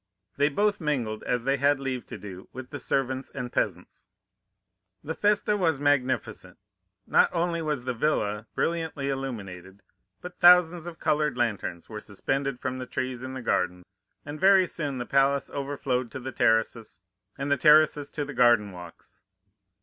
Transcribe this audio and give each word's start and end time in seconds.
They 0.35 0.49
both 0.49 0.81
mingled, 0.81 1.21
as 1.25 1.43
they 1.43 1.57
had 1.57 1.79
leave 1.79 2.07
to 2.07 2.17
do, 2.17 2.49
with 2.53 2.71
the 2.71 2.79
servants 2.79 3.29
and 3.29 3.53
peasants. 3.53 4.07
"The 5.03 5.13
festa 5.13 5.55
was 5.55 5.79
magnificent; 5.79 6.57
not 7.05 7.29
only 7.31 7.61
was 7.61 7.85
the 7.85 7.93
villa 7.93 8.47
brilliantly 8.55 9.09
illuminated, 9.09 9.83
but 10.19 10.39
thousands 10.39 10.87
of 10.87 10.97
colored 10.97 11.37
lanterns 11.37 11.87
were 11.87 11.99
suspended 11.99 12.59
from 12.59 12.79
the 12.79 12.87
trees 12.87 13.21
in 13.21 13.35
the 13.35 13.43
garden; 13.43 13.83
and 14.25 14.39
very 14.39 14.65
soon 14.65 14.97
the 14.97 15.05
palace 15.05 15.51
overflowed 15.51 16.09
to 16.13 16.19
the 16.19 16.31
terraces, 16.31 16.99
and 17.37 17.51
the 17.51 17.55
terraces 17.57 18.09
to 18.09 18.25
the 18.25 18.33
garden 18.33 18.71
walks. 18.71 19.21